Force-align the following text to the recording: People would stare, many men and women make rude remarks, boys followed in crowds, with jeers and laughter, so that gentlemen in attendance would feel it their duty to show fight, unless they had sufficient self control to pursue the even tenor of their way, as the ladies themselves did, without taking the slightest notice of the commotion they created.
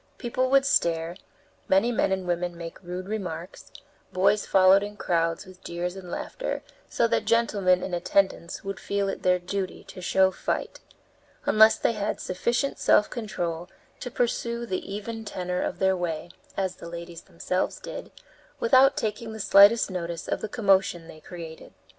People 0.17 0.49
would 0.49 0.65
stare, 0.65 1.15
many 1.67 1.91
men 1.91 2.11
and 2.11 2.25
women 2.27 2.57
make 2.57 2.81
rude 2.81 3.07
remarks, 3.07 3.71
boys 4.11 4.47
followed 4.47 4.81
in 4.81 4.97
crowds, 4.97 5.45
with 5.45 5.63
jeers 5.63 5.95
and 5.95 6.09
laughter, 6.09 6.63
so 6.89 7.07
that 7.07 7.23
gentlemen 7.25 7.83
in 7.83 7.93
attendance 7.93 8.63
would 8.63 8.79
feel 8.79 9.07
it 9.09 9.21
their 9.21 9.37
duty 9.37 9.83
to 9.83 10.01
show 10.01 10.31
fight, 10.31 10.79
unless 11.45 11.77
they 11.77 11.91
had 11.91 12.19
sufficient 12.19 12.79
self 12.79 13.11
control 13.11 13.69
to 13.99 14.09
pursue 14.09 14.65
the 14.65 14.91
even 14.91 15.23
tenor 15.23 15.61
of 15.61 15.77
their 15.77 15.95
way, 15.95 16.31
as 16.57 16.77
the 16.77 16.89
ladies 16.89 17.21
themselves 17.21 17.79
did, 17.79 18.09
without 18.59 18.97
taking 18.97 19.33
the 19.33 19.39
slightest 19.39 19.91
notice 19.91 20.27
of 20.27 20.41
the 20.41 20.49
commotion 20.49 21.07
they 21.07 21.19
created. 21.19 21.73